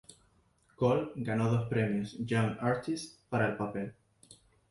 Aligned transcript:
Call 0.79 1.11
ganó 1.15 1.51
dos 1.51 1.67
premios 1.69 2.17
Young 2.25 2.57
Artist 2.59 3.19
para 3.29 3.49
el 3.49 3.55
papel. 3.55 3.93